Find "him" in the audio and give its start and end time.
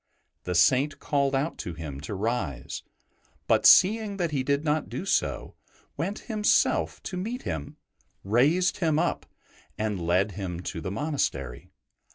1.75-2.01, 7.43-7.77, 8.77-8.97, 10.31-10.61